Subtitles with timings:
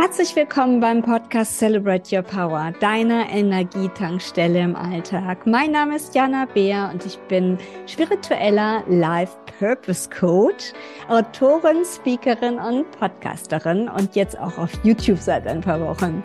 [0.00, 5.44] Herzlich willkommen beim Podcast Celebrate Your Power, deiner Energietankstelle im Alltag.
[5.44, 7.58] Mein Name ist Jana Beer und ich bin
[7.88, 10.72] spiritueller Life Purpose Coach,
[11.08, 16.22] Autorin, Speakerin und Podcasterin und jetzt auch auf YouTube seit ein paar Wochen.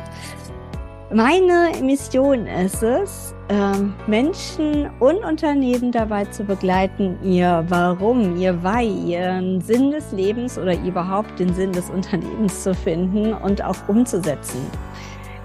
[1.13, 9.11] Meine Mission ist es, ähm, Menschen und Unternehmen dabei zu begleiten, ihr Warum, ihr Why,
[9.11, 14.65] ihren Sinn des Lebens oder überhaupt den Sinn des Unternehmens zu finden und auch umzusetzen.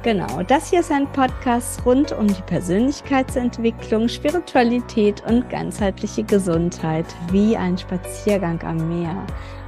[0.03, 7.59] Genau, das hier ist ein Podcast rund um die Persönlichkeitsentwicklung, Spiritualität und ganzheitliche Gesundheit, wie
[7.59, 9.23] ein Spaziergang am Meer,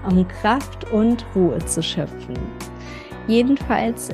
[0.09, 2.39] um Kraft und Ruhe zu schöpfen.
[3.27, 4.09] Jedenfalls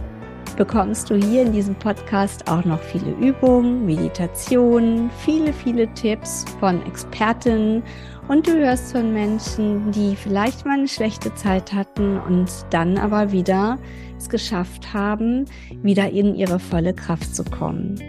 [0.56, 6.84] bekommst du hier in diesem Podcast auch noch viele Übungen, Meditationen, viele, viele Tipps von
[6.87, 7.83] Expertinnen
[8.28, 13.33] und du hörst von Menschen, die vielleicht mal eine schlechte Zeit hatten und dann aber
[13.33, 13.78] wieder
[14.19, 15.45] es geschafft haben,
[15.83, 18.00] wieder in ihre volle Kraft zu kommen.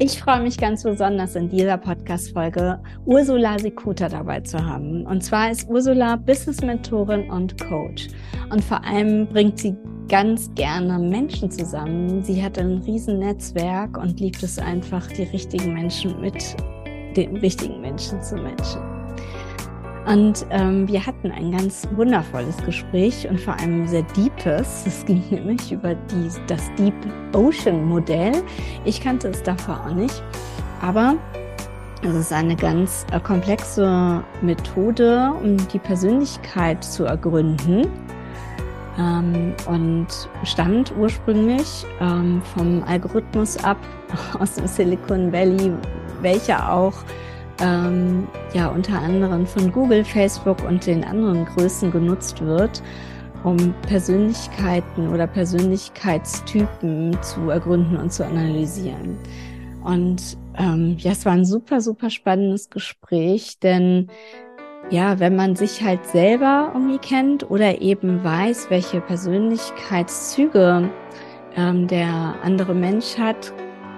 [0.00, 5.04] Ich freue mich ganz besonders in dieser Podcast-Folge Ursula Sekuta dabei zu haben.
[5.04, 8.06] Und zwar ist Ursula Business-Mentorin und Coach.
[8.50, 9.74] Und vor allem bringt sie
[10.08, 12.22] ganz gerne Menschen zusammen.
[12.22, 16.56] Sie hat ein riesen Netzwerk und liebt es einfach, die richtigen Menschen mit
[17.16, 18.97] den richtigen Menschen zu matchen.
[20.08, 24.84] Und ähm, wir hatten ein ganz wundervolles Gespräch und vor allem sehr deepes.
[24.86, 26.94] Es ging nämlich über die, das Deep
[27.34, 28.32] Ocean Modell.
[28.86, 30.22] Ich kannte es davor auch nicht,
[30.80, 31.14] aber
[32.02, 37.86] es ist eine ganz äh, komplexe Methode, um die Persönlichkeit zu ergründen
[38.98, 40.06] ähm, und
[40.44, 43.76] stammt ursprünglich ähm, vom Algorithmus ab
[44.38, 45.72] aus dem Silicon Valley,
[46.22, 46.94] welcher auch
[47.60, 52.82] ähm, ja unter anderem von Google, Facebook und den anderen Größen genutzt wird,
[53.44, 59.16] um Persönlichkeiten oder Persönlichkeitstypen zu ergründen und zu analysieren.
[59.84, 64.08] Und ähm, ja, es war ein super, super spannendes Gespräch, denn
[64.90, 70.90] ja, wenn man sich halt selber irgendwie kennt oder eben weiß, welche Persönlichkeitszüge
[71.56, 73.52] ähm, der andere Mensch hat,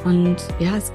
[0.03, 0.91] Und ja, es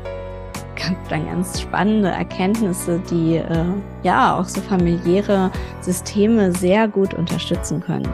[0.77, 3.65] gab dann ganz spannende Erkenntnisse, die äh,
[4.03, 5.51] ja auch so familiäre
[5.81, 8.11] Systeme sehr gut unterstützen können.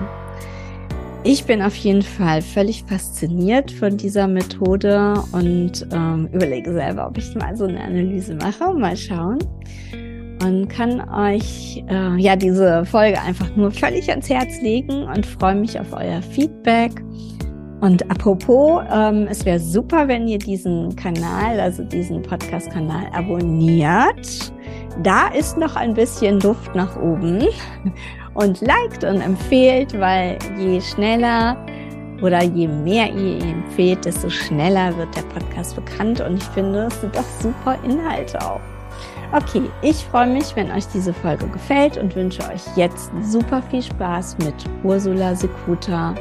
[1.29, 7.19] Ich bin auf jeden Fall völlig fasziniert von dieser Methode und ähm, überlege selber, ob
[7.19, 8.73] ich mal so eine Analyse mache.
[8.73, 9.41] Mal schauen.
[10.43, 15.55] Und kann euch äh, ja diese Folge einfach nur völlig ans Herz legen und freue
[15.55, 16.93] mich auf euer Feedback.
[17.81, 24.53] Und apropos, ähm, es wäre super, wenn ihr diesen Kanal, also diesen Podcast-Kanal abonniert.
[25.03, 27.45] Da ist noch ein bisschen Luft nach oben.
[28.35, 31.57] Und liked und empfehlt, weil je schneller
[32.21, 36.21] oder je mehr ihr empfehlt, desto schneller wird der Podcast bekannt.
[36.21, 38.76] Und ich finde, es sind doch super Inhalte auch.
[39.33, 43.83] Okay, ich freue mich, wenn euch diese Folge gefällt und wünsche euch jetzt super viel
[43.83, 46.15] Spaß mit Ursula Sekuta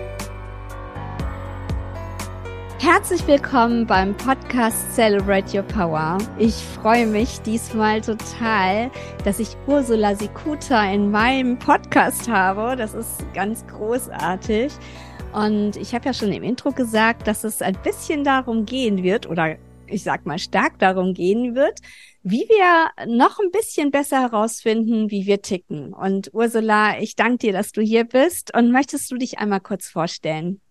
[2.86, 6.19] Herzlich willkommen beim Podcast Celebrate Your Power.
[6.38, 8.92] Ich freue mich diesmal total,
[9.24, 12.75] dass ich Ursula Sikuta in meinem Podcast habe.
[12.75, 14.72] Das ist ganz großartig.
[15.34, 19.28] Und ich habe ja schon im Intro gesagt, dass es ein bisschen darum gehen wird,
[19.28, 19.56] oder
[19.88, 21.80] ich sag mal stark darum gehen wird,
[22.24, 25.94] wie wir noch ein bisschen besser herausfinden, wie wir ticken.
[25.94, 28.56] Und Ursula, ich danke dir, dass du hier bist.
[28.56, 30.62] Und möchtest du dich einmal kurz vorstellen?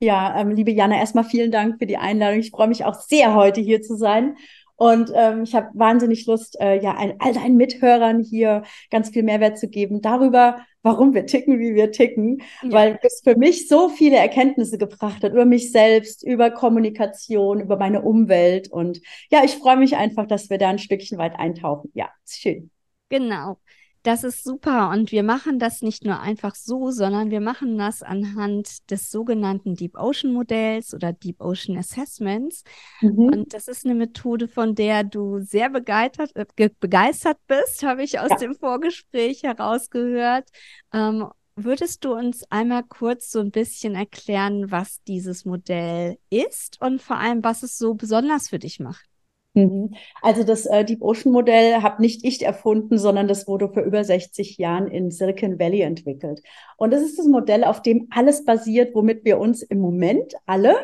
[0.00, 2.40] Ja, ähm, liebe Jana, erstmal vielen Dank für die Einladung.
[2.40, 4.36] Ich freue mich auch sehr, heute hier zu sein.
[4.82, 9.22] Und ähm, ich habe wahnsinnig Lust, äh, ja, ein, all deinen Mithörern hier ganz viel
[9.22, 12.72] Mehrwert zu geben darüber, warum wir ticken, wie wir ticken, ja.
[12.72, 17.76] weil es für mich so viele Erkenntnisse gebracht hat über mich selbst, über Kommunikation, über
[17.76, 18.72] meine Umwelt.
[18.72, 19.00] Und
[19.30, 21.92] ja, ich freue mich einfach, dass wir da ein Stückchen weit eintauchen.
[21.94, 22.72] Ja, ist schön.
[23.08, 23.58] Genau.
[24.02, 28.02] Das ist super und wir machen das nicht nur einfach so, sondern wir machen das
[28.02, 32.64] anhand des sogenannten Deep Ocean Modells oder Deep Ocean Assessments.
[33.00, 33.18] Mhm.
[33.18, 38.18] Und das ist eine Methode, von der du sehr begeistert, äh, begeistert bist, habe ich
[38.18, 38.36] aus ja.
[38.38, 40.48] dem Vorgespräch herausgehört.
[40.92, 47.00] Ähm, würdest du uns einmal kurz so ein bisschen erklären, was dieses Modell ist und
[47.00, 49.11] vor allem, was es so besonders für dich macht?
[49.54, 49.94] Mhm.
[50.22, 54.02] Also das äh, Deep Ocean Modell habe nicht ich erfunden, sondern das wurde vor über
[54.02, 56.42] 60 Jahren in Silicon Valley entwickelt.
[56.76, 60.74] Und das ist das Modell, auf dem alles basiert, womit wir uns im Moment alle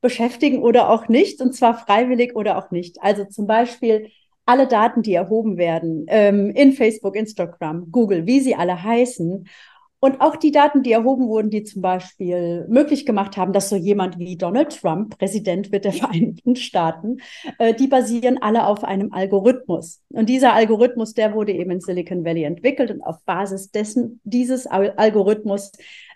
[0.00, 3.02] beschäftigen oder auch nicht, und zwar freiwillig oder auch nicht.
[3.02, 4.08] Also zum Beispiel
[4.44, 9.46] alle Daten, die erhoben werden ähm, in Facebook, Instagram, Google, wie sie alle heißen
[10.04, 13.76] und auch die Daten, die erhoben wurden, die zum Beispiel möglich gemacht haben, dass so
[13.76, 17.18] jemand wie Donald Trump Präsident wird der Vereinigten Staaten,
[17.58, 20.02] äh, die basieren alle auf einem Algorithmus.
[20.08, 24.66] Und dieser Algorithmus, der wurde eben in Silicon Valley entwickelt und auf Basis dessen, dieses
[24.66, 25.70] Al Algorithmus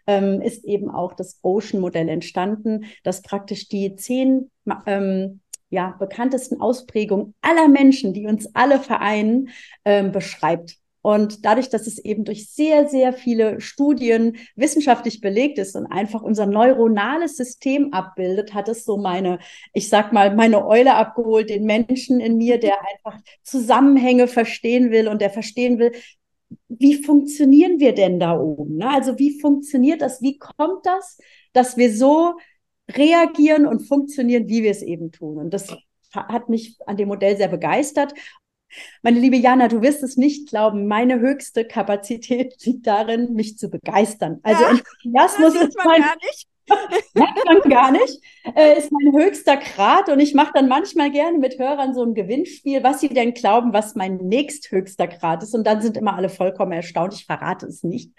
[0.08, 4.50] ähm, ist eben auch das Ocean-Modell entstanden, das praktisch die zehn
[4.86, 9.50] ähm, ja, bekanntesten Ausprägungen aller Menschen, die uns alle vereinen,
[9.84, 10.76] ähm, beschreibt.
[11.06, 16.20] Und dadurch, dass es eben durch sehr, sehr viele Studien wissenschaftlich belegt ist und einfach
[16.20, 19.38] unser neuronales System abbildet, hat es so meine,
[19.72, 25.06] ich sag mal, meine Eule abgeholt, den Menschen in mir, der einfach Zusammenhänge verstehen will
[25.06, 25.92] und der verstehen will,
[26.68, 28.78] wie funktionieren wir denn da oben?
[28.78, 28.90] Ne?
[28.90, 30.20] Also wie funktioniert das?
[30.22, 31.18] Wie kommt das,
[31.52, 32.34] dass wir so
[32.90, 35.38] reagieren und funktionieren, wie wir es eben tun?
[35.38, 35.68] Und das
[36.12, 38.12] hat mich an dem Modell sehr begeistert.
[39.02, 43.68] Meine liebe Jana, du wirst es nicht glauben, meine höchste Kapazität liegt darin, mich zu
[43.68, 44.40] begeistern.
[44.42, 46.48] Also ja, Enthusiasmus ist mein, gar nicht.
[47.14, 48.20] Merkt man gar nicht.
[48.54, 52.14] Äh, ist mein höchster Grad und ich mache dann manchmal gerne mit Hörern so ein
[52.14, 55.54] Gewinnspiel, was sie denn glauben, was mein nächsthöchster Grad ist.
[55.54, 57.14] Und dann sind immer alle vollkommen erstaunt.
[57.14, 58.12] Ich verrate es nicht.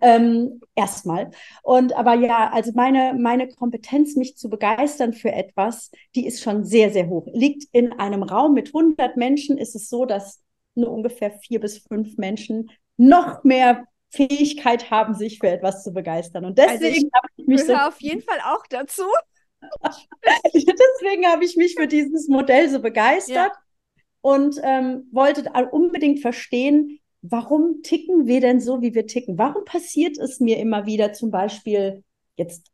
[0.00, 1.30] Ähm, erstmal.
[1.62, 6.64] Und aber ja, also meine, meine Kompetenz, mich zu begeistern für etwas, die ist schon
[6.64, 7.26] sehr, sehr hoch.
[7.32, 10.42] Liegt in einem Raum mit 100 Menschen, ist es so, dass
[10.74, 16.44] nur ungefähr vier bis fünf Menschen noch mehr Fähigkeit haben, sich für etwas zu begeistern.
[16.44, 19.04] Und deswegen also habe ich mich so auf jeden Fall auch dazu.
[20.54, 24.02] deswegen habe ich mich für dieses Modell so begeistert ja.
[24.20, 29.36] und ähm, wollte unbedingt verstehen, warum ticken wir denn so, wie wir ticken?
[29.36, 32.04] Warum passiert es mir immer wieder zum Beispiel
[32.36, 32.70] jetzt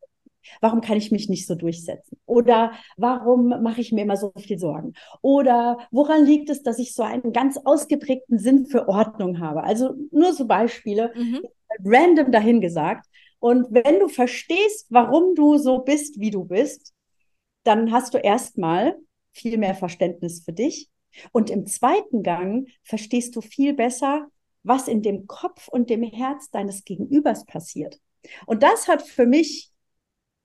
[0.61, 2.19] Warum kann ich mich nicht so durchsetzen?
[2.27, 4.95] Oder warum mache ich mir immer so viel Sorgen?
[5.23, 9.63] Oder woran liegt es, dass ich so einen ganz ausgeprägten Sinn für Ordnung habe?
[9.63, 11.41] Also nur so Beispiele, mhm.
[11.85, 13.07] random dahingesagt.
[13.39, 16.95] Und wenn du verstehst, warum du so bist, wie du bist,
[17.65, 18.97] dann hast du erstmal
[19.33, 20.89] viel mehr Verständnis für dich.
[21.33, 24.29] Und im zweiten Gang verstehst du viel besser,
[24.63, 28.01] was in dem Kopf und dem Herz deines Gegenübers passiert.
[28.47, 29.71] Und das hat für mich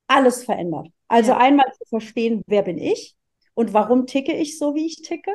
[0.10, 0.88] alles verändert.
[1.08, 1.38] Also ja.
[1.38, 3.16] einmal zu verstehen, wer bin ich
[3.54, 5.32] und warum ticke ich so, wie ich ticke.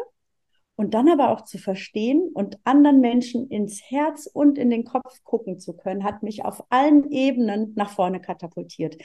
[0.77, 5.23] Und dann aber auch zu verstehen und anderen Menschen ins Herz und in den Kopf
[5.23, 8.97] gucken zu können, hat mich auf allen Ebenen nach vorne katapultiert.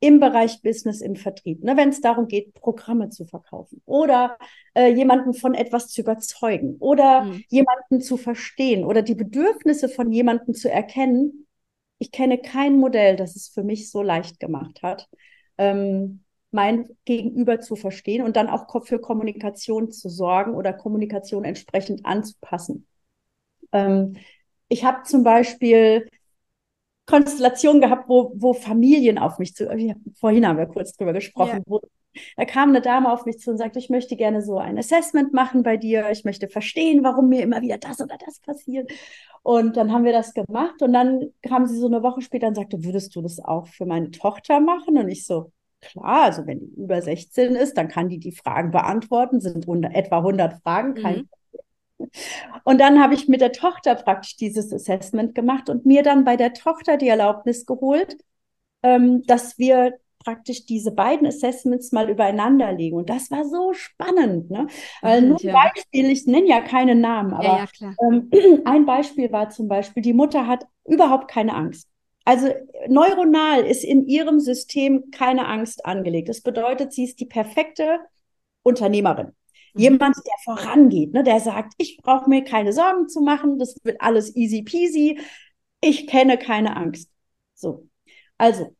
[0.00, 4.38] Im Bereich Business, im Vertrieb, ne, wenn es darum geht, Programme zu verkaufen oder
[4.72, 7.42] äh, jemanden von etwas zu überzeugen oder mhm.
[7.48, 11.47] jemanden zu verstehen oder die Bedürfnisse von jemandem zu erkennen
[11.98, 15.08] ich kenne kein Modell, das es für mich so leicht gemacht hat,
[15.58, 22.06] ähm, mein Gegenüber zu verstehen und dann auch für Kommunikation zu sorgen oder Kommunikation entsprechend
[22.06, 22.86] anzupassen.
[23.72, 24.16] Ähm,
[24.68, 26.08] ich habe zum Beispiel
[27.06, 29.66] Konstellationen gehabt, wo, wo Familien auf mich zu,
[30.18, 31.62] vorhin haben wir kurz drüber gesprochen, ja.
[31.66, 31.80] wo
[32.36, 35.32] da kam eine Dame auf mich zu und sagte, ich möchte gerne so ein Assessment
[35.32, 36.10] machen bei dir.
[36.10, 38.90] Ich möchte verstehen, warum mir immer wieder das oder das passiert.
[39.42, 40.82] Und dann haben wir das gemacht.
[40.82, 43.86] Und dann kam sie so eine Woche später und sagte, würdest du das auch für
[43.86, 44.98] meine Tochter machen?
[44.98, 48.70] Und ich so, klar, also wenn die über 16 ist, dann kann die die Fragen
[48.70, 49.40] beantworten.
[49.40, 51.28] Sind 100, etwa 100 Fragen, kein mhm.
[52.64, 56.36] Und dann habe ich mit der Tochter praktisch dieses Assessment gemacht und mir dann bei
[56.36, 58.16] der Tochter die Erlaubnis geholt,
[58.82, 59.98] ähm, dass wir
[60.28, 62.96] praktisch diese beiden Assessments mal übereinander legen.
[62.96, 64.50] Und das war so spannend.
[64.50, 64.66] Ne?
[65.00, 68.30] Weil nur ein Beispiel, ich nenne ja keine Namen, aber ja, ja, ähm,
[68.66, 71.88] ein Beispiel war zum Beispiel, die Mutter hat überhaupt keine Angst.
[72.26, 72.48] Also
[72.88, 76.28] neuronal ist in ihrem System keine Angst angelegt.
[76.28, 78.00] Das bedeutet, sie ist die perfekte
[78.62, 79.28] Unternehmerin.
[79.72, 79.80] Mhm.
[79.80, 84.02] Jemand, der vorangeht, ne, der sagt, ich brauche mir keine Sorgen zu machen, das wird
[84.02, 85.18] alles easy peasy,
[85.80, 87.10] ich kenne keine Angst.
[87.54, 87.88] So.
[88.36, 88.76] Also,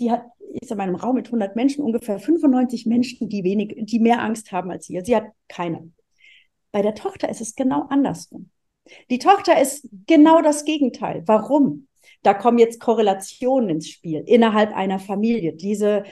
[0.00, 0.24] die hat
[0.60, 4.52] ist in meinem Raum mit 100 Menschen ungefähr 95 Menschen, die wenig, die mehr Angst
[4.52, 5.00] haben als sie.
[5.02, 5.90] Sie hat keine.
[6.72, 8.50] Bei der Tochter ist es genau andersrum.
[9.10, 11.22] Die Tochter ist genau das Gegenteil.
[11.26, 11.88] Warum?
[12.22, 15.54] Da kommen jetzt Korrelationen ins Spiel innerhalb einer Familie.
[15.54, 16.04] Diese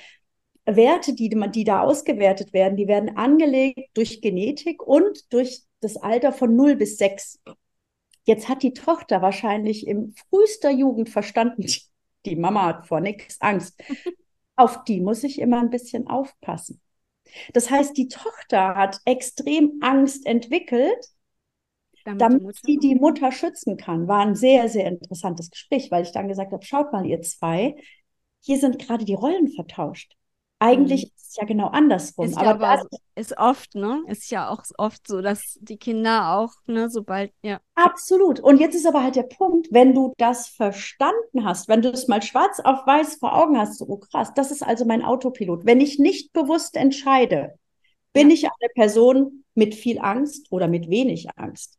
[0.64, 6.32] Werte, die, die da ausgewertet werden, die werden angelegt durch Genetik und durch das Alter
[6.32, 7.40] von 0 bis 6.
[8.24, 11.66] Jetzt hat die Tochter wahrscheinlich im frühester Jugend verstanden,
[12.26, 13.82] die Mama hat vor nichts Angst.
[14.62, 16.80] Auf die muss ich immer ein bisschen aufpassen.
[17.52, 21.04] Das heißt, die Tochter hat extrem Angst entwickelt,
[22.04, 24.06] damit, damit sie die Mutter schützen kann.
[24.06, 27.74] War ein sehr, sehr interessantes Gespräch, weil ich dann gesagt habe, schaut mal, ihr zwei,
[28.40, 30.14] hier sind gerade die Rollen vertauscht.
[30.62, 31.10] Eigentlich mhm.
[31.16, 32.26] ist es ja genau andersrum.
[32.26, 34.04] Ist, aber, ja aber ist oft, ne?
[34.06, 37.60] Ist ja auch oft so, dass die Kinder auch, ne, sobald, ja.
[37.74, 38.38] Absolut.
[38.38, 42.06] Und jetzt ist aber halt der Punkt, wenn du das verstanden hast, wenn du es
[42.06, 45.66] mal schwarz auf weiß vor Augen hast, so oh krass, das ist also mein Autopilot.
[45.66, 47.58] Wenn ich nicht bewusst entscheide,
[48.12, 48.34] bin ja.
[48.34, 51.76] ich eine Person mit viel Angst oder mit wenig Angst.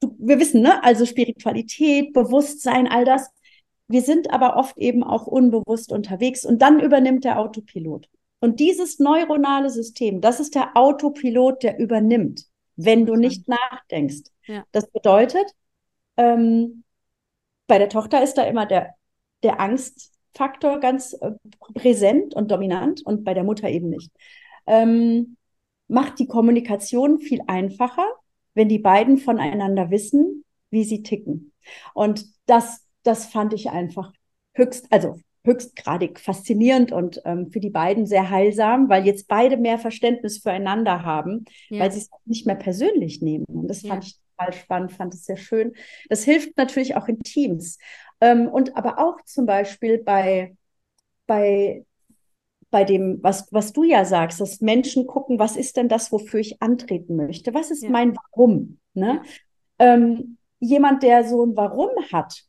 [0.00, 0.84] Du, wir wissen, ne?
[0.84, 3.31] Also Spiritualität, Bewusstsein, all das
[3.92, 8.08] wir sind aber oft eben auch unbewusst unterwegs und dann übernimmt der Autopilot.
[8.40, 12.46] Und dieses neuronale System, das ist der Autopilot, der übernimmt,
[12.76, 14.30] wenn du nicht nachdenkst.
[14.46, 14.64] Ja.
[14.72, 15.44] Das bedeutet,
[16.16, 16.82] ähm,
[17.66, 18.94] bei der Tochter ist da immer der,
[19.42, 21.32] der Angstfaktor ganz äh,
[21.74, 24.10] präsent und dominant und bei der Mutter eben nicht.
[24.66, 25.36] Ähm,
[25.86, 28.06] macht die Kommunikation viel einfacher,
[28.54, 31.52] wenn die beiden voneinander wissen, wie sie ticken.
[31.94, 34.12] Und das das fand ich einfach
[34.54, 39.78] höchst, also höchstgradig faszinierend und ähm, für die beiden sehr heilsam, weil jetzt beide mehr
[39.78, 41.80] Verständnis füreinander haben, ja.
[41.80, 43.44] weil sie es nicht mehr persönlich nehmen.
[43.46, 43.90] Und das ja.
[43.90, 45.72] fand ich total spannend, fand es sehr schön.
[46.08, 47.78] Das hilft natürlich auch in Teams.
[48.20, 50.56] Ähm, und aber auch zum Beispiel bei,
[51.26, 51.84] bei,
[52.70, 56.38] bei dem, was, was du ja sagst, dass Menschen gucken, was ist denn das, wofür
[56.38, 57.52] ich antreten möchte?
[57.52, 57.90] Was ist ja.
[57.90, 58.78] mein Warum?
[58.94, 59.22] Ne?
[59.80, 62.44] Ähm, jemand, der so ein Warum hat,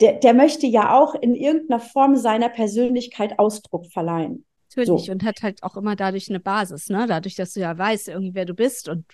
[0.00, 4.44] der, der möchte ja auch in irgendeiner Form seiner Persönlichkeit Ausdruck verleihen.
[4.68, 5.12] Natürlich, so.
[5.12, 7.06] und hat halt auch immer dadurch eine Basis, ne?
[7.08, 9.04] Dadurch, dass du ja weißt, irgendwie, wer du bist und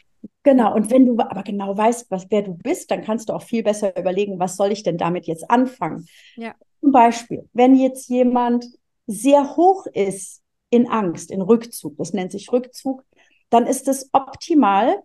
[0.43, 3.43] Genau, und wenn du aber genau weißt, was, wer du bist, dann kannst du auch
[3.43, 6.07] viel besser überlegen, was soll ich denn damit jetzt anfangen.
[6.37, 6.55] Ja.
[6.81, 8.67] Zum Beispiel, wenn jetzt jemand
[9.07, 13.05] sehr hoch ist in Angst, in Rückzug, das nennt sich Rückzug,
[13.51, 15.03] dann ist es optimal,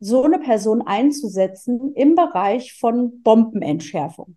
[0.00, 4.36] so eine Person einzusetzen im Bereich von Bombenentschärfung.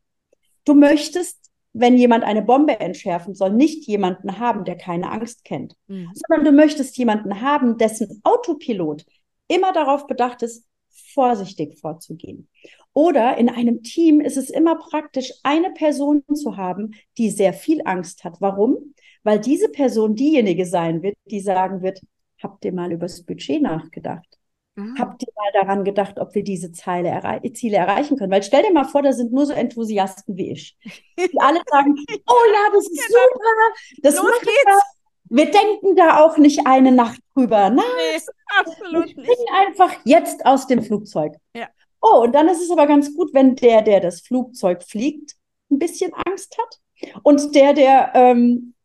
[0.68, 5.76] Du möchtest, wenn jemand eine Bombe entschärfen soll, nicht jemanden haben, der keine Angst kennt,
[5.88, 6.12] mhm.
[6.14, 9.06] sondern du möchtest jemanden haben, dessen Autopilot
[9.48, 10.66] immer darauf bedacht ist,
[11.14, 12.50] vorsichtig vorzugehen.
[12.92, 17.82] Oder in einem Team ist es immer praktisch, eine Person zu haben, die sehr viel
[17.86, 18.42] Angst hat.
[18.42, 18.94] Warum?
[19.24, 22.02] Weil diese Person diejenige sein wird, die sagen wird,
[22.42, 24.37] habt ihr mal übers Budget nachgedacht?
[24.78, 24.96] Mhm.
[25.00, 28.32] Habt ihr mal daran gedacht, ob wir diese Ziele, errei Ziele erreichen können?
[28.32, 30.78] Weil stell dir mal vor, da sind nur so Enthusiasten wie ich.
[31.18, 31.96] Die alle sagen,
[32.28, 33.20] oh ja, das ist genau.
[33.34, 34.84] super, das Los macht geht's.
[35.30, 37.72] Wir denken da auch nicht eine Nacht drüber.
[37.72, 38.22] Nein, nee,
[38.60, 39.52] absolut wir nicht.
[39.52, 41.34] einfach jetzt aus dem Flugzeug.
[41.56, 41.68] Ja.
[42.00, 45.34] Oh, und dann ist es aber ganz gut, wenn der, der das Flugzeug fliegt,
[45.72, 46.80] ein bisschen Angst hat.
[47.24, 48.76] Und der, der ähm,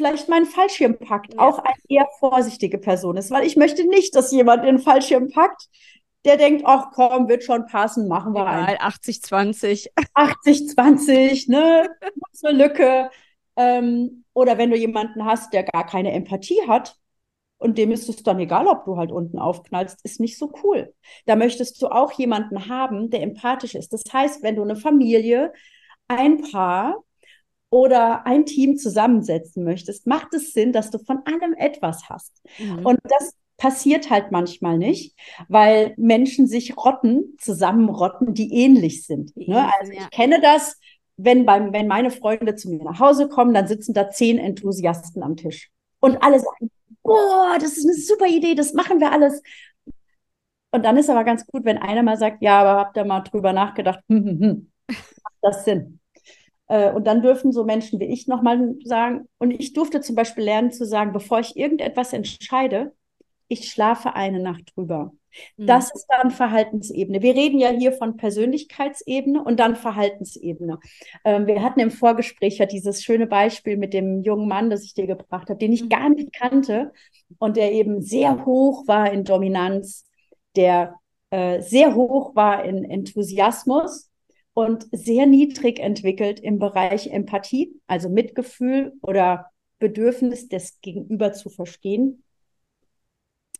[0.00, 1.40] vielleicht meinen Fallschirm packt, ja.
[1.40, 5.68] auch eine eher vorsichtige Person ist, weil ich möchte nicht, dass jemand den Fallschirm packt,
[6.24, 9.92] der denkt, ach komm, wird schon passen, machen wir Egal, 80, 20.
[10.14, 11.90] 80, 20, ne?
[12.42, 13.10] eine Lücke.
[13.56, 16.96] Ähm, oder wenn du jemanden hast, der gar keine Empathie hat,
[17.58, 20.94] und dem ist es dann egal, ob du halt unten aufknallst, ist nicht so cool.
[21.26, 23.92] Da möchtest du auch jemanden haben, der empathisch ist.
[23.92, 25.52] Das heißt, wenn du eine Familie,
[26.08, 27.04] ein Paar
[27.70, 32.42] oder ein Team zusammensetzen möchtest, macht es Sinn, dass du von allem etwas hast.
[32.58, 32.84] Mhm.
[32.84, 35.16] Und das passiert halt manchmal nicht,
[35.48, 39.36] weil Menschen sich rotten, zusammenrotten, die ähnlich sind.
[39.36, 39.70] Ne?
[39.78, 40.78] Also ich kenne das,
[41.16, 45.22] wenn, beim, wenn meine Freunde zu mir nach Hause kommen, dann sitzen da zehn Enthusiasten
[45.22, 45.70] am Tisch.
[46.00, 46.70] Und alle sagen,
[47.02, 49.42] boah, das ist eine super Idee, das machen wir alles.
[50.72, 53.20] Und dann ist aber ganz gut, wenn einer mal sagt, ja, aber habt ihr mal
[53.20, 55.99] drüber nachgedacht, hm, hm, hm, macht das Sinn?
[56.70, 60.44] Äh, und dann dürfen so Menschen wie ich nochmal sagen, und ich durfte zum Beispiel
[60.44, 62.92] lernen zu sagen, bevor ich irgendetwas entscheide,
[63.48, 65.12] ich schlafe eine Nacht drüber.
[65.56, 65.66] Mhm.
[65.66, 67.22] Das ist dann Verhaltensebene.
[67.22, 70.78] Wir reden ja hier von Persönlichkeitsebene und dann Verhaltensebene.
[71.24, 74.94] Ähm, wir hatten im Vorgespräch ja dieses schöne Beispiel mit dem jungen Mann, das ich
[74.94, 75.88] dir gebracht habe, den ich mhm.
[75.88, 76.92] gar nicht kannte
[77.38, 80.06] und der eben sehr hoch war in Dominanz,
[80.54, 80.94] der
[81.30, 84.09] äh, sehr hoch war in Enthusiasmus
[84.60, 92.22] und sehr niedrig entwickelt im Bereich Empathie, also Mitgefühl oder Bedürfnis des Gegenüber zu verstehen.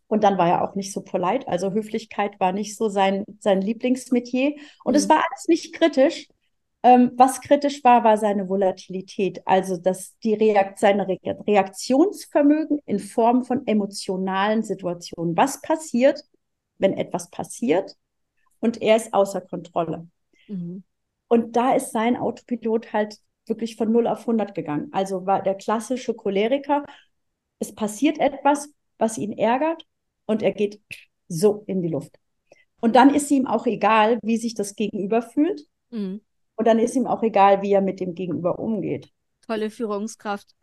[0.07, 1.49] Und dann war er auch nicht so polite.
[1.49, 4.57] Also Höflichkeit war nicht so sein, sein Lieblingsmetier.
[4.85, 4.97] Und mhm.
[4.97, 6.29] es war alles nicht kritisch.
[6.83, 9.41] Ähm, was kritisch war, war seine Volatilität.
[9.47, 15.37] Also dass die Reakt seine Re Reaktionsvermögen in Form von emotionalen Situationen.
[15.37, 16.23] Was passiert,
[16.79, 17.97] wenn etwas passiert
[18.59, 20.07] und er ist außer Kontrolle?
[20.49, 20.83] Mhm.
[21.31, 24.89] Und da ist sein Autopilot halt wirklich von 0 auf 100 gegangen.
[24.91, 26.85] Also war der klassische Choleriker.
[27.61, 28.69] Es passiert etwas,
[28.99, 29.87] was ihn ärgert
[30.27, 30.81] und er geht
[31.29, 32.19] so in die Luft.
[32.81, 35.67] Und dann ist ihm auch egal, wie sich das Gegenüber fühlt.
[35.91, 36.21] Mhm.
[36.57, 39.11] Und dann ist ihm auch egal, wie er mit dem Gegenüber umgeht.
[39.47, 40.57] Tolle Führungskraft.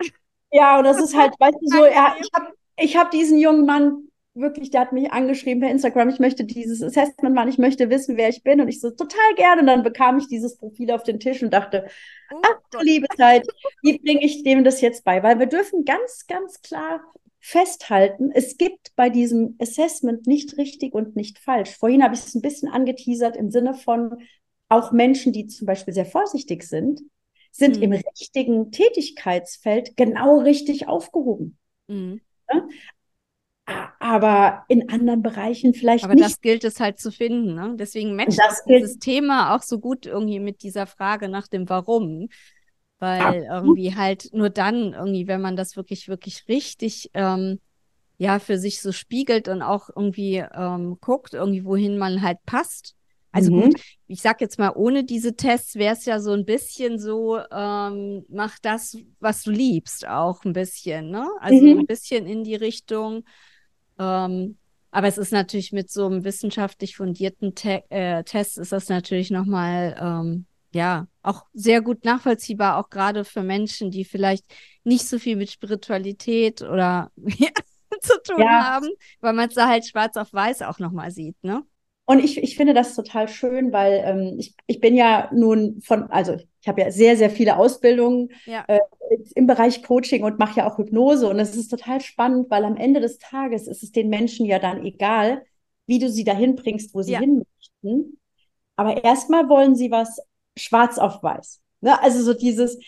[0.51, 3.65] Ja, und das ist halt, weißt du, so, ja, ich habe ich hab diesen jungen
[3.65, 7.89] Mann wirklich, der hat mich angeschrieben per Instagram, ich möchte dieses Assessment machen, ich möchte
[7.89, 8.61] wissen, wer ich bin.
[8.61, 9.61] Und ich so, total gerne.
[9.61, 11.87] Und dann bekam ich dieses Profil auf den Tisch und dachte,
[12.33, 13.47] oh ach liebe Zeit,
[13.81, 15.23] wie bringe ich dem das jetzt bei?
[15.23, 17.01] Weil wir dürfen ganz, ganz klar
[17.39, 21.69] festhalten, es gibt bei diesem Assessment nicht richtig und nicht falsch.
[21.77, 24.17] Vorhin habe ich es ein bisschen angeteasert im Sinne von
[24.69, 27.01] auch Menschen, die zum Beispiel sehr vorsichtig sind,
[27.51, 27.83] sind mhm.
[27.83, 31.57] im richtigen Tätigkeitsfeld genau richtig aufgehoben.
[31.87, 32.21] Mhm.
[33.99, 36.23] Aber in anderen Bereichen vielleicht aber nicht.
[36.23, 37.55] Aber das gilt es halt zu finden.
[37.55, 37.75] Ne?
[37.77, 42.29] Deswegen matcht das dieses Thema auch so gut irgendwie mit dieser Frage nach dem Warum.
[42.99, 43.55] Weil ja.
[43.57, 47.59] irgendwie halt nur dann, irgendwie, wenn man das wirklich, wirklich richtig ähm,
[48.17, 52.95] ja für sich so spiegelt und auch irgendwie ähm, guckt, irgendwie, wohin man halt passt.
[53.31, 53.61] Also mhm.
[53.61, 57.37] gut, ich sag jetzt mal, ohne diese Tests wäre es ja so ein bisschen so,
[57.51, 61.29] ähm, mach das, was du liebst, auch ein bisschen, ne?
[61.39, 61.79] Also mhm.
[61.79, 63.25] ein bisschen in die Richtung,
[63.99, 64.57] ähm,
[64.91, 69.31] aber es ist natürlich mit so einem wissenschaftlich fundierten Te äh, Test ist das natürlich
[69.31, 74.45] nochmal, ähm, ja, auch sehr gut nachvollziehbar, auch gerade für Menschen, die vielleicht
[74.83, 77.11] nicht so viel mit Spiritualität oder
[78.01, 78.63] zu tun ja.
[78.65, 78.87] haben,
[79.19, 81.63] weil man es da halt schwarz auf weiß auch nochmal sieht, ne?
[82.09, 86.03] Und ich, ich finde das total schön, weil ähm, ich, ich bin ja nun von,
[86.03, 88.63] also ich habe ja sehr, sehr viele Ausbildungen ja.
[88.69, 88.79] äh,
[89.35, 91.27] im Bereich Coaching und mache ja auch Hypnose.
[91.27, 94.57] Und es ist total spannend, weil am Ende des Tages ist es den Menschen ja
[94.57, 95.43] dann egal,
[95.85, 97.19] wie du sie dahin bringst, wo sie ja.
[97.19, 97.43] hin
[97.83, 98.17] möchten.
[98.77, 100.21] Aber erstmal wollen sie was
[100.57, 101.61] schwarz auf weiß.
[101.81, 102.01] Ne?
[102.01, 102.79] Also so dieses,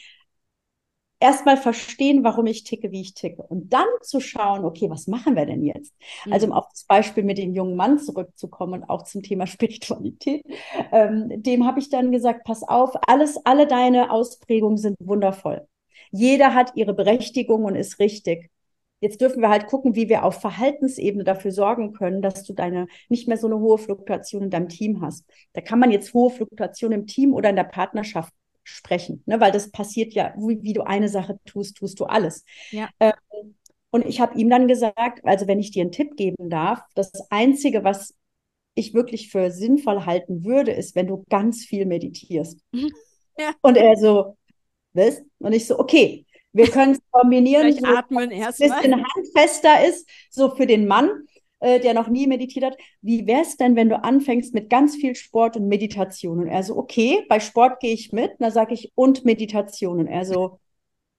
[1.20, 3.44] erstmal verstehen, warum ich ticke, wie ich ticke.
[3.44, 5.94] Und dann zu schauen, okay, was machen wir denn jetzt?
[6.26, 6.34] Mhm.
[6.34, 10.44] Also um auf das Beispiel mit dem jungen Mann zurückzukommen und auch zum Thema Spiritualität,
[10.92, 15.68] ähm, dem habe ich dann gesagt, pass auf, alles, alle deine Ausprägungen sind wundervoll.
[16.12, 18.50] Jeder hat ihre Berechtigung und ist richtig.
[19.02, 22.88] Jetzt dürfen wir halt gucken, wie wir auf Verhaltensebene dafür sorgen können, dass du deine
[23.08, 25.26] nicht mehr so eine hohe Fluktuation in deinem Team hast.
[25.54, 29.40] Da kann man jetzt hohe Fluktuation im Team oder in der Partnerschaft sprechen, ne?
[29.40, 32.44] weil das passiert ja, wie, wie, du eine Sache tust, tust du alles.
[32.72, 32.90] Ja.
[33.00, 33.14] Ähm,
[33.92, 37.12] und ich habe ihm dann gesagt, also wenn ich dir einen Tipp geben darf, das
[37.32, 38.14] Einzige, was
[38.76, 42.60] ich wirklich für sinnvoll halten würde, ist, wenn du ganz viel meditierst.
[42.72, 43.54] Ja.
[43.62, 44.38] Und er so,
[44.94, 45.22] was?
[45.40, 50.08] Und ich so, okay, wir können es kombinieren, so, atmen erst ein bisschen handfester ist,
[50.30, 51.10] so für den Mann
[51.60, 54.96] äh, der noch nie meditiert hat, wie wäre es denn, wenn du anfängst mit ganz
[54.96, 56.40] viel Sport und Meditation?
[56.40, 58.32] Und er so, okay, bei Sport gehe ich mit.
[58.32, 60.00] Und dann sage ich, und Meditation.
[60.00, 60.60] Und er so,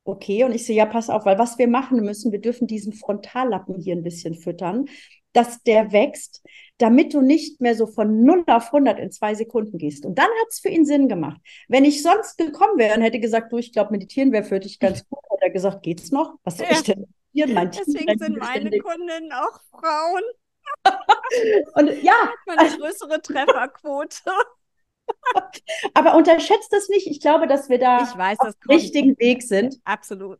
[0.04, 0.44] okay.
[0.44, 3.76] Und ich so, ja, pass auf, weil was wir machen müssen, wir dürfen diesen Frontallappen
[3.76, 4.86] hier ein bisschen füttern,
[5.32, 6.42] dass der wächst,
[6.78, 10.04] damit du nicht mehr so von 0 auf 100 in zwei Sekunden gehst.
[10.04, 11.40] Und dann hat es für ihn Sinn gemacht.
[11.68, 14.78] Wenn ich sonst gekommen wäre und hätte gesagt, du, ich glaube, meditieren wäre für dich
[14.80, 16.34] ganz gut, hat er gesagt, geht's noch?
[16.42, 16.72] Was soll ja.
[16.72, 17.54] ich denn meditieren?
[17.54, 20.22] Mein Deswegen sind meine Kundinnen auch Frauen.
[21.74, 22.12] und ja.
[22.22, 24.30] Hat man eine größere Trefferquote.
[25.94, 27.06] Aber unterschätzt das nicht.
[27.06, 29.80] Ich glaube, dass wir da weiß, auf dem richtigen Weg sind.
[29.84, 30.38] Absolut.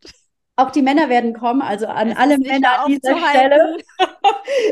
[0.57, 3.79] Auch die Männer werden kommen, also an es alle Männer an dieser Stelle.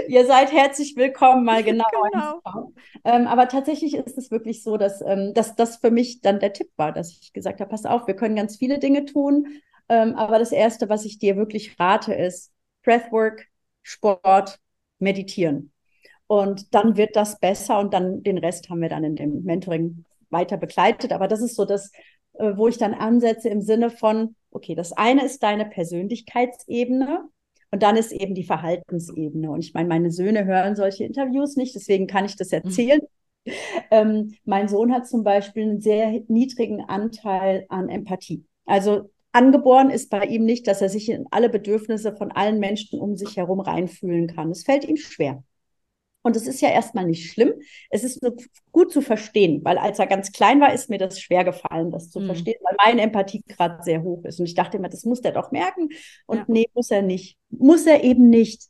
[0.09, 1.87] Ihr seid herzlich willkommen, mal genau.
[2.13, 2.73] genau.
[3.05, 6.53] Ähm, aber tatsächlich ist es wirklich so, dass, ähm, dass das für mich dann der
[6.53, 9.63] Tipp war, dass ich gesagt habe, pass auf, wir können ganz viele Dinge tun.
[9.89, 13.47] Ähm, aber das Erste, was ich dir wirklich rate, ist Breathwork,
[13.83, 14.59] Sport,
[14.99, 15.73] Meditieren.
[16.27, 20.05] Und dann wird das besser und dann den Rest haben wir dann in dem Mentoring
[20.31, 21.13] weiter begleitet.
[21.13, 21.91] Aber das ist so das,
[22.35, 27.25] äh, wo ich dann ansetze im Sinne von, okay, das eine ist deine Persönlichkeitsebene
[27.71, 29.51] und dann ist eben die Verhaltensebene.
[29.51, 33.01] Und ich meine, meine Söhne hören solche Interviews nicht, deswegen kann ich das erzählen.
[33.01, 33.53] Mhm.
[33.91, 38.45] Ähm, mein Sohn hat zum Beispiel einen sehr niedrigen Anteil an Empathie.
[38.67, 43.01] Also angeboren ist bei ihm nicht, dass er sich in alle Bedürfnisse von allen Menschen
[43.01, 44.51] um sich herum reinfühlen kann.
[44.51, 45.45] Es fällt ihm schwer.
[46.23, 47.55] Und es ist ja erstmal nicht schlimm.
[47.89, 48.37] Es ist nur
[48.73, 52.11] gut zu verstehen, weil als er ganz klein war, ist mir das schwer gefallen, das
[52.11, 52.27] zu mhm.
[52.27, 54.41] verstehen, weil meine Empathie gerade sehr hoch ist.
[54.41, 55.91] Und ich dachte immer, das muss der doch merken.
[56.27, 56.45] Und ja.
[56.49, 57.39] nee, muss er nicht.
[57.51, 58.65] Muss er eben nicht.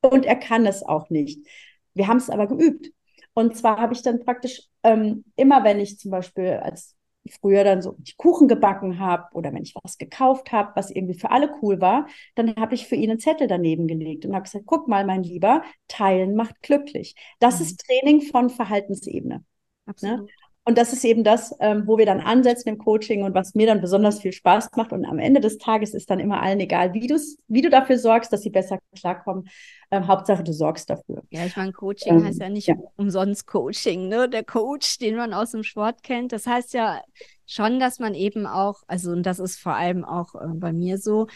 [0.00, 1.46] Und er kann es auch nicht.
[1.92, 2.90] Wir haben es aber geübt.
[3.34, 6.96] Und zwar habe ich dann praktisch ähm, immer, wenn ich zum Beispiel als
[7.34, 11.30] früher dann so Kuchen gebacken habe oder wenn ich was gekauft habe, was irgendwie für
[11.30, 14.66] alle cool war, dann habe ich für ihn einen Zettel daneben gelegt und habe gesagt,
[14.66, 17.14] guck mal, mein Lieber, teilen macht glücklich.
[17.38, 17.66] Das mhm.
[17.66, 19.36] ist Training von Verhaltensebene.
[19.36, 19.44] Ne?
[19.86, 20.20] Absolut.
[20.20, 20.28] Ne?
[20.68, 23.66] Und das ist eben das, ähm, wo wir dann ansetzen im Coaching und was mir
[23.66, 24.92] dann besonders viel Spaß macht.
[24.92, 27.96] Und am Ende des Tages ist dann immer allen egal, wie, du's, wie du dafür
[27.96, 29.48] sorgst, dass sie besser klarkommen.
[29.90, 31.22] Ähm, Hauptsache, du sorgst dafür.
[31.30, 32.74] Ja, ich meine, Coaching ähm, heißt ja nicht ja.
[32.96, 34.28] umsonst Coaching, ne?
[34.28, 36.32] Der Coach, den man aus dem Sport kennt.
[36.32, 37.00] Das heißt ja
[37.46, 40.98] schon, dass man eben auch, also, und das ist vor allem auch äh, bei mir
[40.98, 41.28] so,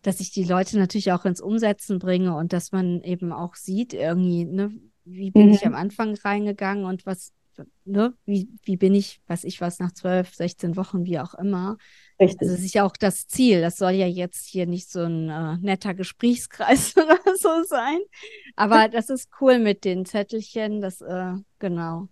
[0.00, 3.92] dass ich die Leute natürlich auch ins Umsetzen bringe und dass man eben auch sieht,
[3.92, 4.72] irgendwie, ne,
[5.04, 5.52] wie bin mhm.
[5.52, 7.34] ich am Anfang reingegangen und was
[7.84, 11.76] ne, wie, wie bin ich, was ich was, nach zwölf, 16 Wochen, wie auch immer.
[12.20, 12.40] Richtig.
[12.40, 13.60] Also es ist ja auch das Ziel.
[13.60, 17.98] Das soll ja jetzt hier nicht so ein äh, netter Gesprächskreis oder so sein.
[18.56, 22.08] Aber das ist cool mit den Zettelchen, das, äh, genau.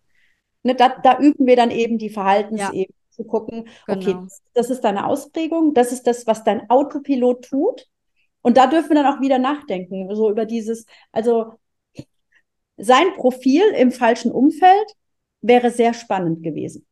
[0.62, 2.82] Ne, da, da üben wir dann eben die Verhaltensebene.
[2.82, 2.94] Ja.
[3.10, 4.28] Zu gucken, okay, genau.
[4.54, 7.86] das ist deine Ausprägung, das ist das, was dein Autopilot tut.
[8.40, 11.54] Und da dürfen wir dann auch wieder nachdenken, so über dieses, also
[12.80, 14.94] sein Profil im falschen Umfeld
[15.42, 16.86] wäre sehr spannend gewesen.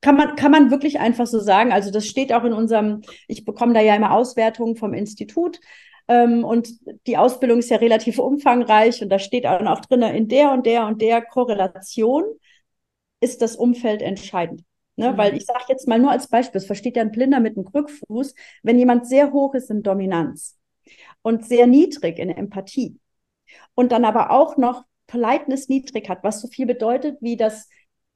[0.00, 1.72] Kann man, kann man wirklich einfach so sagen.
[1.72, 5.60] Also das steht auch in unserem, ich bekomme da ja immer Auswertungen vom Institut.
[6.08, 6.70] Ähm, und
[7.06, 10.86] die Ausbildung ist ja relativ umfangreich und da steht auch drin, in der und der
[10.86, 12.24] und der Korrelation
[13.20, 14.64] ist das Umfeld entscheidend.
[14.96, 15.12] Ne?
[15.12, 15.16] Mhm.
[15.16, 17.66] Weil ich sage jetzt mal nur als Beispiel, es versteht ja ein Blinder mit einem
[17.66, 20.58] Krückfuß, wenn jemand sehr hoch ist in Dominanz
[21.22, 22.98] und sehr niedrig in Empathie
[23.74, 27.68] und dann aber auch noch Politeness niedrig hat, was so viel bedeutet, wie dass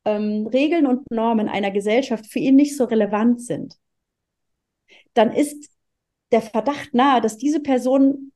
[0.05, 3.77] ähm, Regeln und Normen einer Gesellschaft für ihn nicht so relevant sind,
[5.15, 5.71] dann ist
[6.31, 8.33] der Verdacht nahe, dass diese Person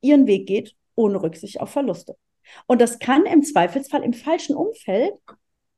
[0.00, 2.16] ihren Weg geht, ohne Rücksicht auf Verluste.
[2.66, 5.14] Und das kann im Zweifelsfall im falschen Umfeld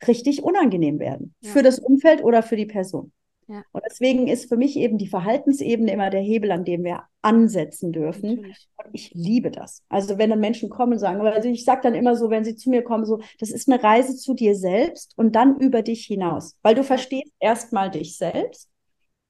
[0.07, 1.35] richtig unangenehm werden.
[1.41, 1.53] Ja.
[1.53, 3.13] Für das Umfeld oder für die Person.
[3.49, 3.63] Ja.
[3.73, 7.93] Und deswegen ist für mich eben die Verhaltensebene immer der Hebel, an dem wir ansetzen
[7.93, 8.37] dürfen.
[8.37, 8.69] Natürlich.
[8.77, 9.83] Und ich liebe das.
[9.89, 12.57] Also wenn dann Menschen kommen und sagen, also ich sage dann immer so, wenn sie
[12.57, 16.07] zu mir kommen, so, das ist eine Reise zu dir selbst und dann über dich
[16.07, 16.57] hinaus.
[16.63, 18.69] Weil du verstehst erstmal dich selbst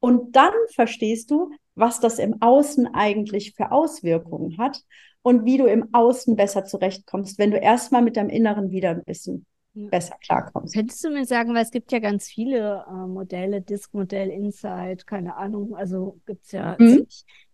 [0.00, 4.82] und dann verstehst du, was das im Außen eigentlich für Auswirkungen hat
[5.22, 9.04] und wie du im Außen besser zurechtkommst, wenn du erstmal mit deinem Inneren wieder ein
[9.04, 9.44] bisschen
[9.76, 10.74] besser klarkommst.
[10.74, 15.36] Könntest du mir sagen, weil es gibt ja ganz viele äh, Modelle, Disk-Modell, Insight, keine
[15.36, 17.06] Ahnung, also gibt es ja mhm.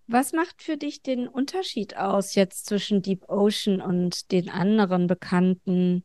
[0.09, 6.05] Was macht für dich den Unterschied aus jetzt zwischen Deep Ocean und den anderen bekannten?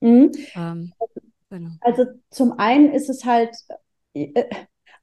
[0.00, 0.32] Mhm.
[0.54, 0.92] Ähm,
[1.50, 1.70] genau.
[1.80, 3.54] Also zum einen ist es halt,
[4.14, 4.44] äh,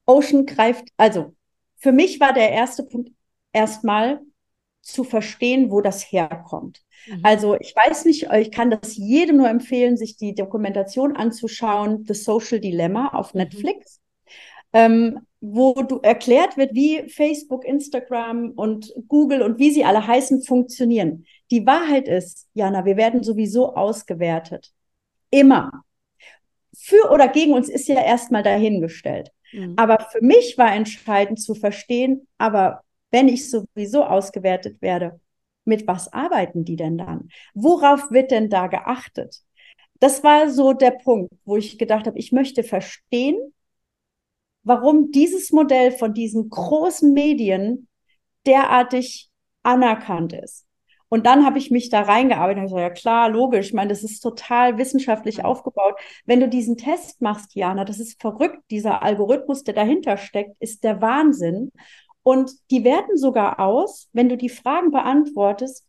[0.06, 1.36] Ocean greift, also
[1.78, 3.12] für mich war der erste Punkt
[3.54, 4.20] erstmal
[4.92, 6.82] zu verstehen, wo das herkommt.
[7.08, 7.20] Mhm.
[7.24, 12.14] Also ich weiß nicht, ich kann das jedem nur empfehlen, sich die Dokumentation anzuschauen, The
[12.14, 13.42] Social Dilemma auf mhm.
[13.42, 14.02] Netflix,
[14.74, 20.44] ähm, wo du erklärt wird, wie Facebook, Instagram und Google und wie sie alle heißen
[20.44, 21.26] funktionieren.
[21.52, 24.72] Die Wahrheit ist, Jana, wir werden sowieso ausgewertet.
[25.32, 25.72] Immer.
[26.78, 29.32] Für oder gegen uns ist ja erstmal dahingestellt.
[29.52, 29.74] Mhm.
[29.78, 35.20] Aber für mich war entscheidend zu verstehen, aber wenn ich sowieso ausgewertet werde,
[35.66, 37.30] mit was arbeiten die denn dann?
[37.54, 39.44] Worauf wird denn da geachtet?
[40.00, 43.54] Das war so der Punkt, wo ich gedacht habe, ich möchte verstehen,
[44.64, 47.88] warum dieses Modell von diesen großen Medien
[48.46, 49.30] derartig
[49.64, 50.66] anerkannt ist.
[51.10, 54.04] Und dann habe ich mich da reingearbeitet und gesagt, ja klar, logisch, ich meine, das
[54.04, 55.96] ist total wissenschaftlich aufgebaut.
[56.26, 60.84] Wenn du diesen Test machst, Jana, das ist verrückt, dieser Algorithmus, der dahinter steckt, ist
[60.84, 61.72] der Wahnsinn.
[62.24, 65.86] Und die werten sogar aus, wenn du die Fragen beantwortest,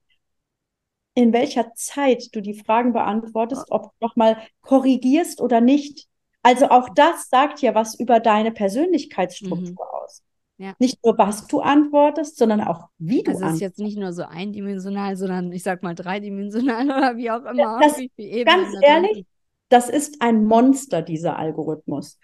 [1.14, 6.06] in welcher Zeit du die Fragen beantwortest, ob du nochmal korrigierst oder nicht.
[6.42, 10.02] Also auch das sagt ja was über deine Persönlichkeitsstruktur mhm.
[10.02, 10.22] aus.
[10.56, 10.74] Ja.
[10.78, 13.50] Nicht nur, was du antwortest, sondern auch, wie du also antwortest.
[13.50, 17.44] Es ist jetzt nicht nur so eindimensional, sondern ich sag mal dreidimensional oder wie auch
[17.44, 17.80] immer.
[17.80, 17.96] Das,
[18.44, 19.24] ganz ehrlich,
[19.70, 22.18] das ist ein Monster, dieser Algorithmus.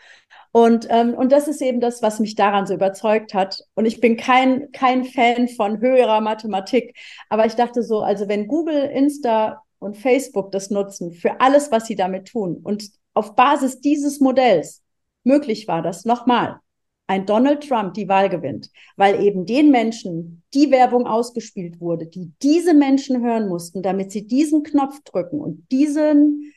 [0.52, 3.62] Und, ähm, und das ist eben das, was mich daran so überzeugt hat.
[3.74, 6.96] Und ich bin kein, kein Fan von höherer Mathematik.
[7.28, 11.86] Aber ich dachte so, also wenn Google, Insta und Facebook das nutzen für alles, was
[11.86, 14.82] sie damit tun und auf Basis dieses Modells
[15.24, 16.60] möglich war, dass nochmal
[17.06, 22.32] ein Donald Trump die Wahl gewinnt, weil eben den Menschen die Werbung ausgespielt wurde, die
[22.42, 26.52] diese Menschen hören mussten, damit sie diesen Knopf drücken und diesen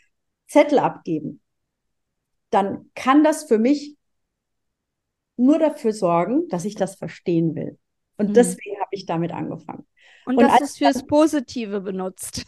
[0.50, 1.42] Zettel abgeben
[2.50, 3.96] dann kann das für mich
[5.38, 7.78] nur dafür sorgen, dass ich das verstehen will.
[8.18, 8.34] Und mhm.
[8.34, 9.86] deswegen habe ich damit angefangen.
[10.26, 12.44] Und, und du es fürs Positive benutzt.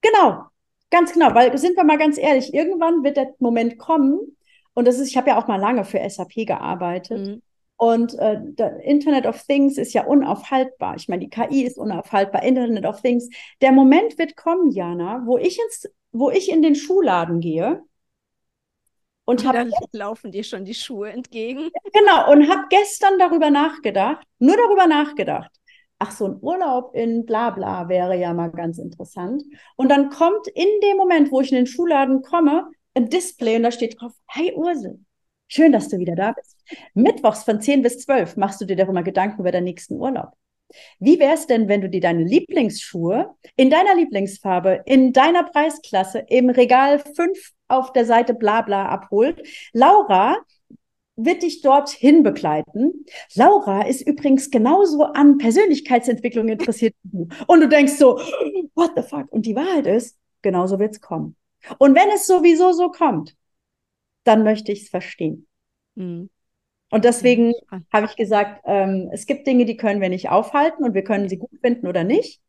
[0.00, 0.46] Genau,
[0.90, 4.18] ganz genau, weil sind wir mal ganz ehrlich, irgendwann wird der Moment kommen,
[4.74, 7.26] und das ist, ich habe ja auch mal lange für SAP gearbeitet.
[7.26, 7.42] Mhm.
[7.76, 8.40] Und äh,
[8.84, 10.96] Internet of Things ist ja unaufhaltbar.
[10.96, 13.28] Ich meine, die KI ist unaufhaltbar, Internet of Things.
[13.60, 17.82] Der Moment wird kommen, Jana, wo ich ins, wo ich in den Schuhladen gehe
[19.24, 21.70] und, und dann laufen dir schon die Schuhe entgegen.
[21.92, 25.50] Genau, und habe gestern darüber nachgedacht, nur darüber nachgedacht.
[25.98, 29.44] Ach, so ein Urlaub in Blabla wäre ja mal ganz interessant.
[29.76, 33.62] Und dann kommt in dem Moment, wo ich in den Schuhladen komme, ein Display und
[33.62, 34.98] da steht drauf, hey Ursel,
[35.54, 36.56] Schön, dass du wieder da bist.
[36.94, 40.30] Mittwochs von 10 bis 12 machst du dir darüber Gedanken über deinen nächsten Urlaub.
[40.98, 46.24] Wie wäre es denn, wenn du dir deine Lieblingsschuhe in deiner Lieblingsfarbe, in deiner Preisklasse
[46.28, 49.46] im Regal 5 auf der Seite Blabla abholt?
[49.72, 50.38] Laura
[51.16, 53.04] wird dich dorthin begleiten.
[53.34, 57.28] Laura ist übrigens genauso an Persönlichkeitsentwicklung interessiert wie du.
[57.46, 58.18] Und du denkst so,
[58.74, 59.30] what the fuck?
[59.30, 61.36] Und die Wahrheit ist, genauso wird es kommen.
[61.78, 63.36] Und wenn es sowieso so kommt,
[64.24, 65.46] dann möchte ich es verstehen.
[65.94, 66.30] Mhm.
[66.92, 67.54] Und deswegen
[67.90, 71.26] habe ich gesagt, ähm, es gibt Dinge, die können wir nicht aufhalten und wir können
[71.26, 72.42] sie gut finden oder nicht.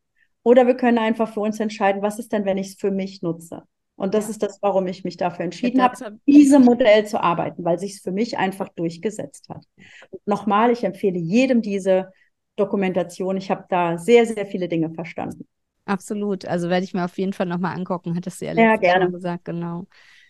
[0.44, 3.22] Oder wir können einfach für uns entscheiden, was ist denn, wenn ich es für mich
[3.22, 3.64] nutze.
[3.96, 4.32] Und das ja.
[4.32, 8.02] ist das, warum ich mich dafür entschieden habe, diesem Modell zu arbeiten, weil sich es
[8.02, 9.64] für mich einfach durchgesetzt hat.
[10.10, 12.12] Und nochmal, ich empfehle jedem diese
[12.58, 13.38] Dokumentation.
[13.38, 15.48] Ich habe da sehr, sehr viele Dinge verstanden.
[15.86, 16.44] Absolut.
[16.46, 19.10] Also werde ich mir auf jeden Fall nochmal angucken, hattest du ja, ja gerne.
[19.10, 19.88] gesagt, genau.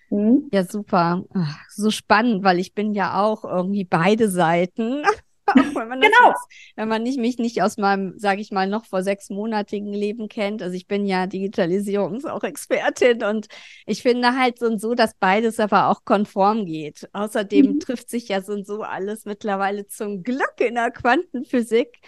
[0.10, 0.50] Mhm.
[0.52, 1.24] Ja, super.
[1.34, 5.04] Ach, so spannend, weil ich bin ja auch irgendwie beide Seiten.
[5.56, 6.30] wenn man genau.
[6.30, 10.30] Jetzt, wenn man nicht, mich nicht aus meinem, sage ich mal, noch vor sechsmonatigen Leben
[10.30, 10.62] kennt.
[10.62, 13.48] Also ich bin ja Digitalisierungs auch Expertin und
[13.86, 17.10] ich finde halt so und so, dass beides aber auch konform geht.
[17.14, 17.80] Außerdem mhm.
[17.80, 22.00] trifft sich ja so und so alles mittlerweile zum Glück in der Quantenphysik.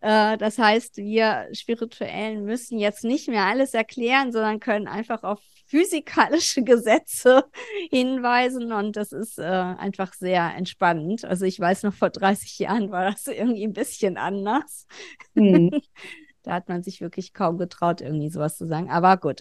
[0.00, 5.40] Äh, das heißt, wir Spirituellen müssen jetzt nicht mehr alles erklären, sondern können einfach auf
[5.66, 7.44] physikalische Gesetze
[7.90, 11.24] hinweisen und das ist äh, einfach sehr entspannend.
[11.24, 14.86] Also ich weiß noch, vor 30 Jahren war das irgendwie ein bisschen anders.
[15.34, 15.70] Mhm.
[16.42, 18.90] da hat man sich wirklich kaum getraut, irgendwie sowas zu sagen.
[18.90, 19.40] Aber gut.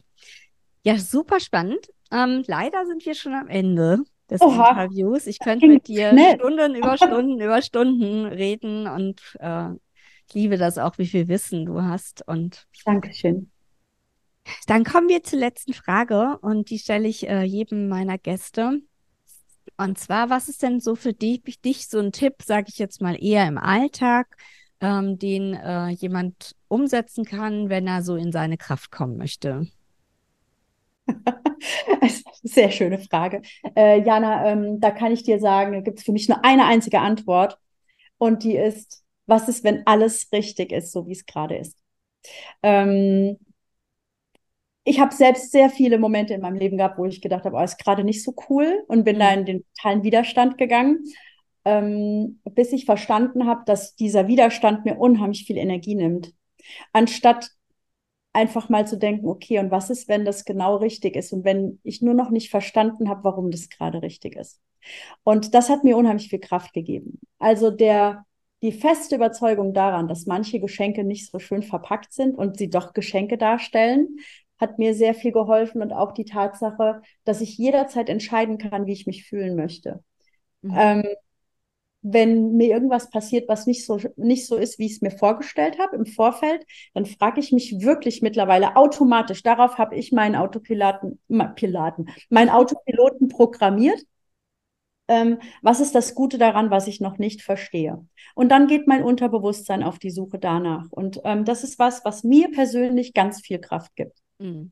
[0.84, 1.88] Ja, super spannend.
[2.12, 4.70] Ähm, leider sind wir schon am Ende des Oha.
[4.70, 5.28] Interviews.
[5.28, 6.36] Ich könnte mit dir schnell.
[6.36, 9.70] Stunden über Stunden über Stunden reden und äh,
[10.28, 12.28] ich liebe das auch, wie viel Wissen du hast.
[12.28, 13.53] Und Dankeschön.
[14.68, 18.82] Dann kommen wir zur letzten Frage und die stelle ich äh, jedem meiner Gäste.
[19.78, 23.02] Und zwar, was ist denn so für dich, dich so ein Tipp, sage ich jetzt
[23.02, 24.38] mal eher im Alltag,
[24.82, 29.68] ähm, den äh, jemand umsetzen kann, wenn er so in seine Kraft kommen möchte?
[32.44, 33.42] Sehr schöne Frage.
[33.76, 37.00] Äh, Jana, ähm, da kann ich dir sagen, gibt es für mich nur eine einzige
[37.00, 37.58] Antwort.
[38.18, 41.78] Und die ist, was ist, wenn alles richtig ist, so wie es gerade ist?
[42.62, 43.38] Ähm,
[44.84, 47.64] ich habe selbst sehr viele Momente in meinem Leben gehabt, wo ich gedacht habe, oh,
[47.64, 49.20] ist gerade nicht so cool und bin mhm.
[49.20, 51.04] da in den totalen Widerstand gegangen,
[51.66, 56.34] ähm, bis ich verstanden habe, dass dieser Widerstand mir unheimlich viel Energie nimmt.
[56.92, 57.50] Anstatt
[58.34, 61.80] einfach mal zu denken, okay, und was ist, wenn das genau richtig ist und wenn
[61.84, 64.60] ich nur noch nicht verstanden habe, warum das gerade richtig ist.
[65.24, 67.20] Und das hat mir unheimlich viel Kraft gegeben.
[67.40, 68.26] Also der
[68.64, 72.94] die feste Überzeugung daran, dass manche Geschenke nicht so schön verpackt sind und sie doch
[72.94, 74.20] Geschenke darstellen,
[74.64, 78.94] hat mir sehr viel geholfen und auch die Tatsache, dass ich jederzeit entscheiden kann, wie
[78.94, 80.04] ich mich fühlen möchte.
[80.62, 80.74] Mhm.
[80.76, 81.04] Ähm,
[82.04, 85.80] wenn mir irgendwas passiert, was nicht so, nicht so ist, wie ich es mir vorgestellt
[85.80, 89.42] habe im Vorfeld, dann frage ich mich wirklich mittlerweile automatisch.
[89.42, 91.20] Darauf habe ich meinen Autopiloten,
[91.56, 94.02] Pilaten, meinen Autopiloten programmiert.
[95.08, 98.06] Ähm, was ist das Gute daran, was ich noch nicht verstehe?
[98.36, 100.86] Und dann geht mein Unterbewusstsein auf die Suche danach.
[100.92, 104.23] Und ähm, das ist was, was mir persönlich ganz viel Kraft gibt.
[104.44, 104.72] Mhm.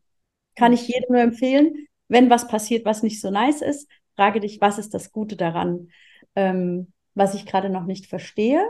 [0.56, 4.60] Kann ich jedem nur empfehlen, wenn was passiert, was nicht so nice ist, frage dich,
[4.60, 5.90] was ist das Gute daran,
[6.36, 8.62] ähm, was ich gerade noch nicht verstehe.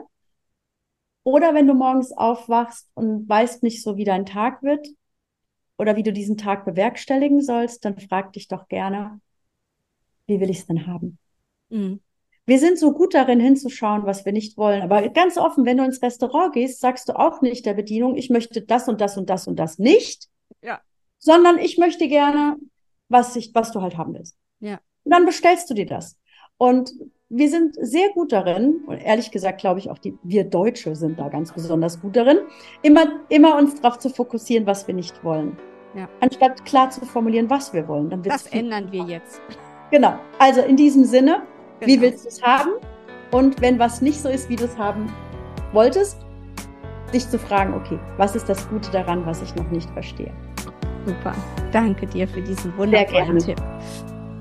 [1.24, 4.88] Oder wenn du morgens aufwachst und weißt nicht so, wie dein Tag wird
[5.78, 9.20] oder wie du diesen Tag bewerkstelligen sollst, dann frag dich doch gerne,
[10.28, 11.18] wie will ich es denn haben?
[11.70, 12.00] Mhm.
[12.46, 14.82] Wir sind so gut darin hinzuschauen, was wir nicht wollen.
[14.82, 18.30] Aber ganz offen, wenn du ins Restaurant gehst, sagst du auch nicht der Bedienung, ich
[18.30, 20.31] möchte das und das und das und das nicht.
[21.24, 22.58] Sondern ich möchte gerne,
[23.08, 24.36] was, ich, was du halt haben willst.
[24.60, 24.80] Ja.
[25.04, 26.18] Und dann bestellst du dir das.
[26.58, 26.92] Und
[27.30, 31.18] wir sind sehr gut darin, und ehrlich gesagt glaube ich auch, die, wir Deutsche sind
[31.18, 32.40] da ganz besonders gut darin,
[32.82, 35.58] immer, immer uns darauf zu fokussieren, was wir nicht wollen.
[35.96, 36.10] Ja.
[36.20, 38.10] Anstatt klar zu formulieren, was wir wollen.
[38.10, 39.42] Dann das ändern wir jetzt.
[39.92, 40.16] Genau.
[40.40, 41.44] Also in diesem Sinne,
[41.80, 41.92] genau.
[41.92, 42.72] wie willst du es haben?
[43.32, 45.12] Und wenn was nicht so ist, wie du es haben
[45.74, 46.18] wolltest,
[47.12, 50.34] sich zu fragen, okay, was ist das Gute daran, was ich noch nicht verstehe?
[51.06, 51.34] Super.
[51.72, 53.62] Danke dir für diesen wundervollen Tipp.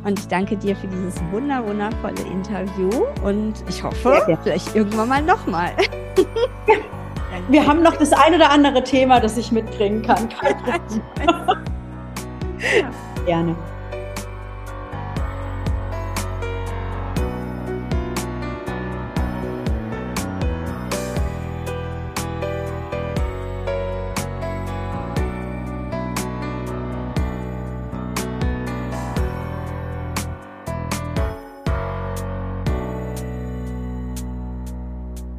[0.04, 2.88] Und ich danke dir für dieses wunder wundervolle Interview
[3.22, 5.72] und ich hoffe, vielleicht irgendwann mal nochmal.
[7.48, 10.28] Wir haben noch das ein oder andere Thema, das ich mitbringen kann.
[10.28, 10.54] Kein
[12.78, 12.90] ja.
[13.26, 13.56] Gerne.